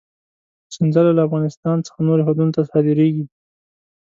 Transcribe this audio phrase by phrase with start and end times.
[0.75, 3.25] سنځله له افغانستان څخه نورو هېوادونو ته صادرېږي.